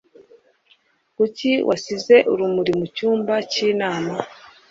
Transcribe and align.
kuki 1.15 1.51
wasize 1.67 2.15
urumuri 2.31 2.71
mucyumba 2.79 3.33
cy'inama 3.51 4.13